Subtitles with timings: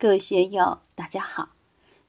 [0.00, 1.50] 各位学友，大家好。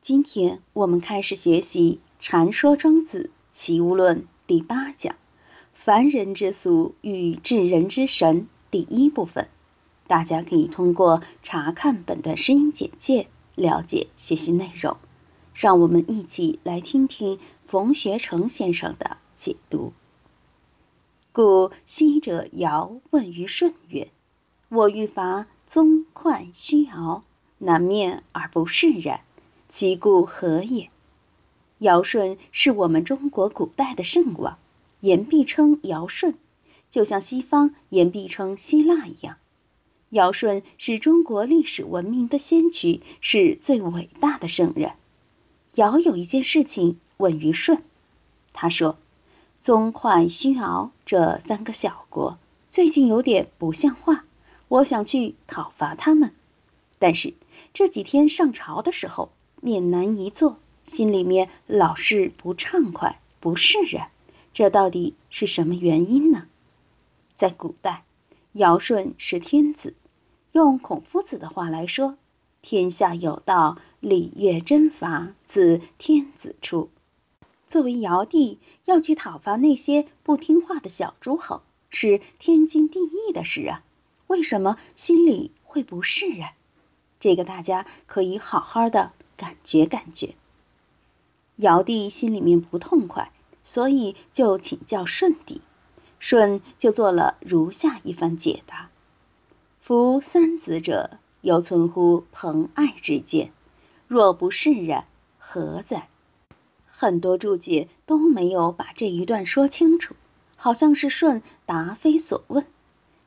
[0.02, 5.18] 今天我们开始学习《禅说庄子齐物论》第八讲
[5.76, 9.50] “凡人之俗与至人之神”第一部分。
[10.08, 14.96] 大家可以通过查看本段声音简介了解学习内容。
[15.54, 19.92] 让我们一起来听听冯学成先生的解读。
[21.34, 24.08] 故昔者尧问于舜曰
[24.72, 27.26] ：“我欲伐宗快虚敖。”
[27.64, 29.20] 南面而不释然，
[29.70, 30.90] 其故何也？
[31.78, 34.58] 尧舜是我们中国古代的圣王，
[35.00, 36.34] 言必称尧舜，
[36.90, 39.38] 就像西方言必称希腊一样。
[40.10, 44.94] 尧舜是中国历史文明的先驱，是最伟大的圣人。
[45.76, 47.84] 尧有一件事情问于舜，
[48.54, 48.98] 他说
[49.62, 52.40] ：“宗彖虚敖这三个小国
[52.72, 54.26] 最近有点不像话，
[54.68, 56.34] 我想去讨伐他们。”
[57.02, 57.34] 但是
[57.74, 64.10] 这几天上朝的时候，面难一坐，心里面老是不畅快、不释然。
[64.54, 66.46] 这到底是什么原因呢？
[67.38, 68.04] 在古代，
[68.54, 69.96] 尧舜是天子，
[70.52, 72.18] 用孔夫子的话来说
[72.62, 76.92] ：“天下有道，礼乐征伐，自天子出。”
[77.68, 83.84] 作为尧帝，要去讨伐那些不听话的小诸侯，是天经地义的事啊。
[84.28, 86.52] 为什么心里会不释然？
[87.22, 90.34] 这个大家可以好好的感觉感觉。
[91.56, 93.32] 尧帝心里面不痛快，
[93.64, 95.62] 所以就请教舜帝，
[96.20, 98.90] 舜就做了如下一番解答：
[99.82, 101.12] 夫三子者，
[101.42, 103.52] 犹存乎朋爱之间，
[104.08, 105.06] 若不释然，
[105.38, 106.08] 何哉？
[106.88, 110.16] 很多注解都没有把这一段说清楚，
[110.56, 112.66] 好像是舜答非所问。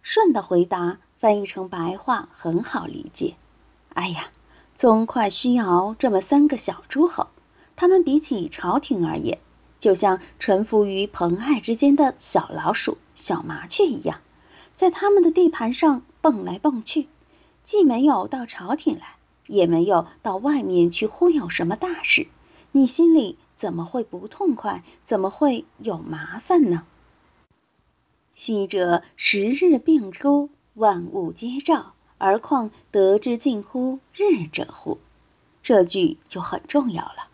[0.02, 3.36] 舜的回答翻译成白话很好理解。
[3.94, 4.26] 哎呀，
[4.76, 7.28] 宗快需要这么三个小诸侯，
[7.76, 9.38] 他们比起朝廷而言，
[9.78, 14.20] 就像臣服于蓬艾之间的小老鼠、小麻雀一样，
[14.76, 17.06] 在他们的地盘上蹦来蹦去，
[17.64, 19.14] 既没有到朝廷来，
[19.46, 22.26] 也没有到外面去忽悠什么大事，
[22.72, 24.82] 你心里怎么会不痛快？
[25.06, 26.84] 怎么会有麻烦呢？
[28.34, 31.92] 昔者十日并出，万物皆照。
[32.24, 34.96] 而况得之近乎日者乎？
[35.62, 37.28] 这句就很重要了。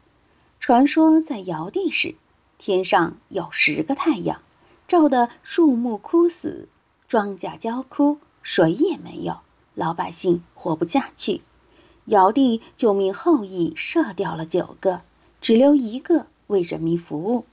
[0.59, 2.17] 传说在尧帝时，
[2.59, 4.43] 天上有十个太阳，
[4.89, 6.69] 照得树木枯死，
[7.07, 9.37] 庄稼焦枯，水也没有，
[9.77, 11.43] 老百姓活不下去。
[12.07, 15.03] 尧帝就命后羿射掉了九个，
[15.41, 17.45] 只留一个为人民服务。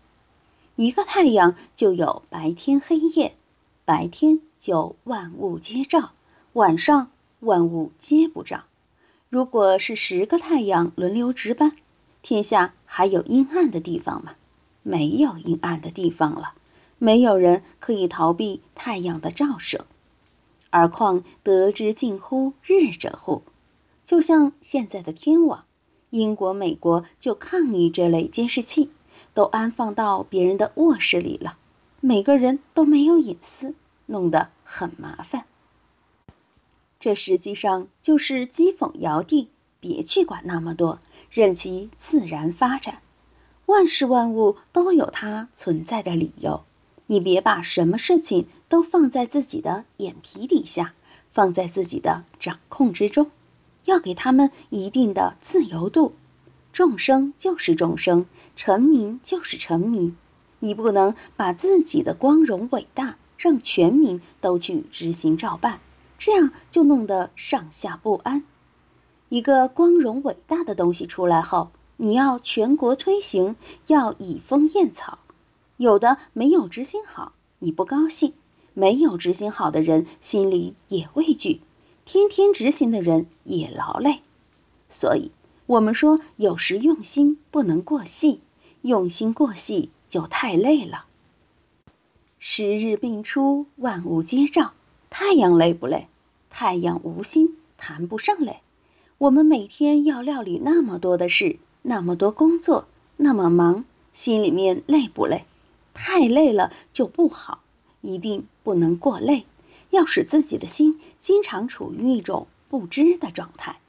[0.75, 3.35] 一个太阳就有白天黑夜，
[3.85, 6.13] 白天就万物皆照，
[6.53, 7.11] 晚上。
[7.39, 8.63] 万物皆不照。
[9.29, 11.73] 如果是十个太阳轮流值班，
[12.21, 14.33] 天下还有阴暗的地方吗？
[14.83, 16.53] 没有阴暗的地方了，
[16.97, 19.85] 没有人可以逃避太阳的照射。
[20.69, 23.41] 而况得之近乎日者乎？
[24.05, 25.65] 就像现在的天网，
[26.09, 28.89] 英国、美国就抗议这类监视器，
[29.33, 31.57] 都安放到别人的卧室里了，
[31.99, 33.75] 每个人都没有隐私，
[34.05, 35.43] 弄得很麻烦。
[36.99, 39.49] 这实际上就是讥讽尧帝，
[39.79, 40.99] 别去管那么多，
[41.29, 42.99] 任其自然发展。
[43.65, 46.63] 万事万物都有它存在的理由，
[47.05, 50.93] 你别把什么事情都放在自己的眼皮底下，
[51.31, 53.29] 放在自己的掌控之中，
[53.85, 56.13] 要给他们一定的自由度。
[56.73, 58.25] 众生就是众生，
[58.55, 60.15] 臣民就是臣民，
[60.59, 65.79] 你不能把自己的光荣伟大让全民都去执行照办。
[66.17, 68.43] 这样就弄得上下不安。
[69.29, 73.55] 一个光荣伟大的东西出来后，你要全国推行，
[73.87, 75.19] 要以风验草。
[75.77, 78.31] 有的没有执行好，你不高兴；
[78.73, 81.61] 没有执行好的人心里也畏惧，
[82.05, 84.21] 天天执行的人也劳累。
[84.89, 85.31] 所以，
[85.65, 88.39] 我们说有时用心不能过细，
[88.81, 91.05] 用心过细就太累了。
[92.39, 94.71] 十日并出，万物皆照。
[95.19, 96.05] 太阳累不累？
[96.51, 98.57] 太阳无心，谈不上累。
[99.17, 103.83] 我们每天要料理那么多的事，那么多工作，那么忙，
[104.13, 105.45] 心里面累不累？
[105.95, 107.63] 太累了就不好，
[108.01, 109.47] 一定不能过累，
[109.89, 113.79] 要使自己的心经常处于一种不知的状态。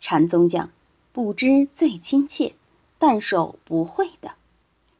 [0.00, 0.70] 禅宗讲，
[1.12, 2.54] 不知最亲切，
[2.98, 4.30] 但守不会的。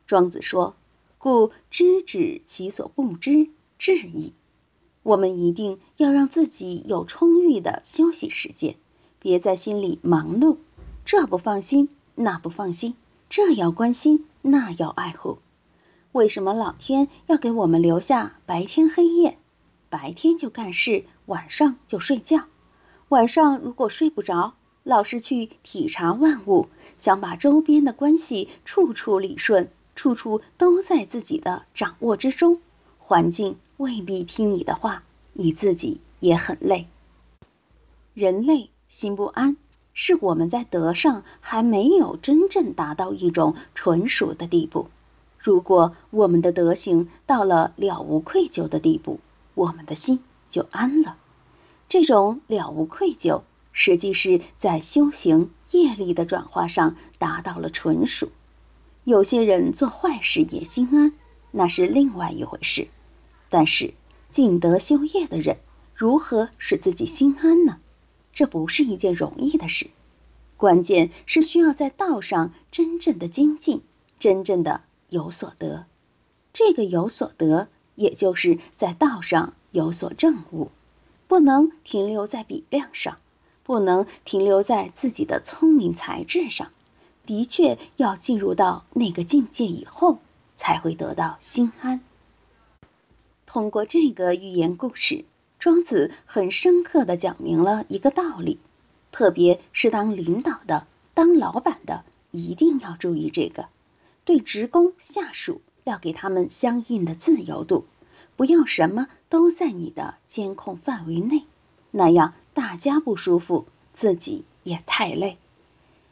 [0.06, 0.76] 庄子说，
[1.16, 3.48] 故知止其所不知，
[3.78, 4.34] 至矣。
[5.06, 8.74] 我们一定要让自己有充裕的休息时间，
[9.20, 10.56] 别在心里忙碌，
[11.04, 12.96] 这不放心，那不放心，
[13.30, 15.38] 这要关心，那要爱护。
[16.10, 19.38] 为什么老天要给我们留下白天黑夜？
[19.88, 22.40] 白天就干事，晚上就睡觉。
[23.08, 26.66] 晚上如果睡不着，老是去体察万物，
[26.98, 32.60] 想把周边的关系处处理顺，处处都在自己的掌握之中。
[32.98, 35.02] 环境未必听你的话，
[35.34, 36.86] 你自己也很累。
[38.14, 39.56] 人类心不安，
[39.92, 44.88] 是我们在德上还没有真正达到一种纯熟的地步。
[45.38, 49.20] 如果我们的德行到了了无愧疚的地步，
[49.54, 51.16] 我们的心就安了。
[51.88, 58.28] 这种了无愧疚，实际是在修行业力的转化上达到了纯熟。
[59.04, 61.12] 有些人做坏事也心安，
[61.52, 62.88] 那是另外一回事。
[63.56, 63.94] 但是
[64.32, 65.56] 尽德修业的人，
[65.94, 67.78] 如何使自己心安呢？
[68.34, 69.88] 这不是一件容易的事。
[70.58, 73.80] 关键是需要在道上真正的精进，
[74.18, 74.82] 真正的。
[75.08, 75.86] 有所得，
[76.52, 80.70] 这个有所得，也就是在道上有所证悟，
[81.26, 83.16] 不能停留在比量上，
[83.62, 86.72] 不能停留在自己的聪明才智上，
[87.24, 90.18] 的确要进入到那个境界以后，
[90.58, 92.02] 才会得到心安。
[93.46, 95.24] 通过这个寓言故事，
[95.60, 98.58] 庄子很深刻的讲明了一个道理，
[99.12, 103.66] 特别是当领导的、当老板的，一定要注意这个。
[104.24, 107.86] 对职工下属要给他们相应的自由度，
[108.34, 111.44] 不要什么都在你的监控范围内，
[111.92, 115.38] 那样大家不舒服，自己也太累。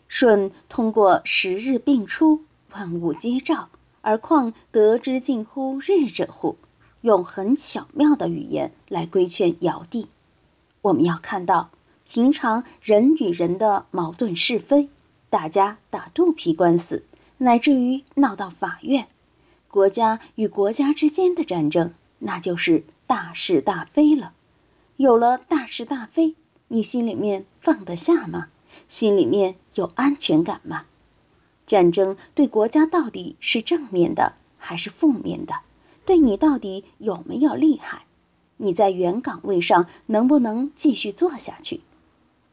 [0.08, 3.68] 舜通过十日并出，万物皆照，
[4.02, 6.56] 而况得之近乎日者乎？
[7.04, 10.08] 用很巧妙的语言来规劝尧帝。
[10.80, 11.68] 我们要看到，
[12.08, 14.88] 平常人与人的矛盾是非，
[15.28, 17.04] 大家打肚皮官司。
[17.36, 19.06] 乃至于闹到法院，
[19.68, 24.32] 国家与国家之间的战争，那就是大是大非了。
[24.96, 26.34] 有了大是大非，
[26.68, 28.46] 你心里面放得下吗？
[28.88, 30.86] 心里面有安全感吗？
[31.66, 35.56] 战争对国家到底是正面的还是负面的？
[36.06, 38.04] 对你到底有没有厉害？
[38.56, 41.80] 你在原岗位上能不能继续做下去？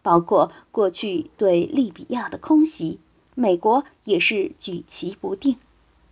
[0.02, 3.00] 包括过去对利比亚的空袭。
[3.36, 5.58] 美国也是举棋不定，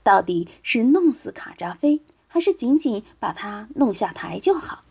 [0.03, 4.83] 到底是弄死卡扎菲，还是仅仅把他弄下台就好？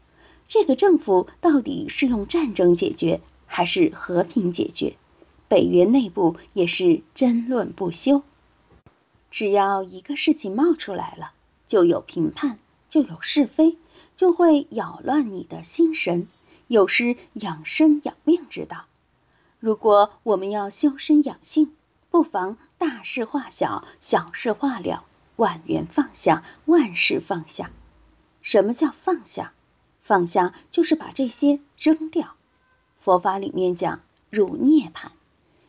[0.48, 4.96] 这个政府到底是用战争解决，还是和平解决？
[5.48, 8.22] 北约内部也是争论不休。
[9.30, 11.32] 只要一个事情冒出来了，
[11.68, 13.76] 就有评判，就有是非，
[14.16, 16.26] 就会扰乱你的心神，
[16.66, 18.86] 有失养生养命之道。
[19.60, 21.72] 如果我们要修身养性，
[22.10, 25.04] 不妨大事化小，小事化了，
[25.36, 27.70] 万缘放下，万事放下。
[28.40, 29.52] 什么叫放下？
[30.02, 32.34] 放下就是把这些扔掉。
[32.98, 34.00] 佛法里面讲
[34.30, 35.10] 入涅槃，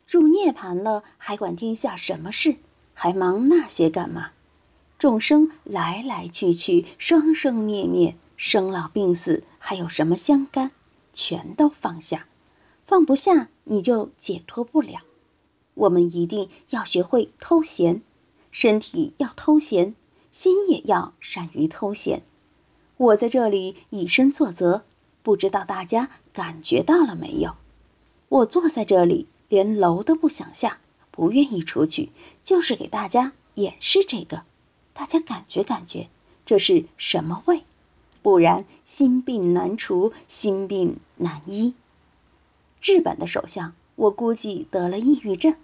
[0.07, 2.55] 入涅槃了，还管天下什么事？
[2.93, 4.31] 还忙那些干嘛？
[4.99, 10.71] 众生来来去去，生生灭灭，生老病死，还有什么相干？
[11.13, 12.27] 全都放下，
[12.85, 14.99] 放不下，你就解脱不了。
[15.73, 18.01] 我们一定要学会偷闲，
[18.51, 19.95] 身体要偷闲，
[20.33, 22.21] 心也要善于偷闲。
[22.97, 24.83] 我在这里以身作则，
[25.23, 27.55] 不知道大家感觉到了没有？
[28.27, 30.79] 我坐在这里，连楼都不想下，
[31.09, 32.09] 不愿意出去，
[32.43, 34.43] 就是给大家演示这个。
[34.99, 36.09] 大家感觉感觉，
[36.45, 37.63] 这是什么味？
[38.21, 41.73] 不然心病难除，心病难医。
[42.81, 45.55] 日本的首相，我估计得了抑郁症。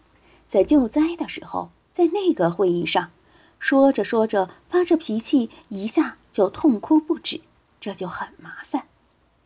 [0.47, 3.11] 在救灾的时候，在那个会议上，
[3.59, 7.41] 说着说着发着脾气，一下就痛哭不止，
[7.81, 8.85] 这就很麻烦。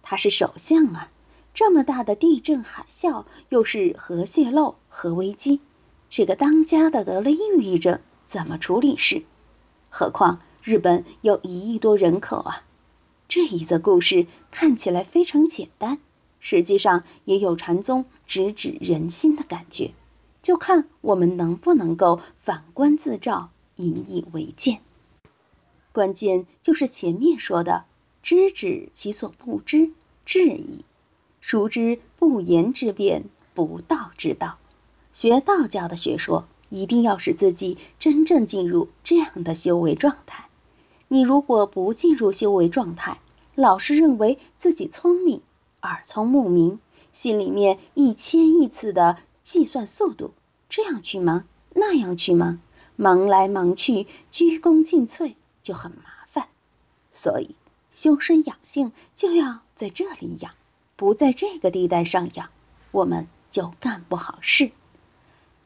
[0.03, 1.09] 他是首相啊，
[1.55, 5.61] 这么大的地震海啸，又是核泄漏、核危机，
[6.11, 9.23] 这个当家的得了抑郁症，怎么处理事？
[9.89, 12.63] 何况日本有一亿多人口啊！
[13.27, 15.99] 这一则故事看起来非常简单，
[16.39, 19.91] 实际上也有禅宗直指人心的感觉。
[20.41, 24.79] 就看我们能不能够反观自照，引以为鉴。
[25.91, 27.83] 关键就是前面说的
[28.23, 29.91] “知止其所不知，
[30.25, 30.85] 智矣；
[31.41, 34.57] 熟知不言之辩，不道之道。”
[35.11, 40.45] 学道教的学说，一定要使自己真正进入这样的修为状态。
[41.07, 43.19] 你如果不进入修为状态，
[43.55, 45.41] 老是认为自己聪明，
[45.81, 46.79] 耳聪目明，
[47.11, 50.31] 心里面一千亿次的计算速度，
[50.69, 52.59] 这样去忙，那样去忙，
[52.95, 55.33] 忙来忙去，鞠躬尽瘁，
[55.63, 56.47] 就很麻烦。
[57.11, 57.55] 所以
[57.91, 60.53] 修身养性就要在这里养，
[60.95, 62.49] 不在这个地带上养，
[62.91, 64.71] 我们就干不好事。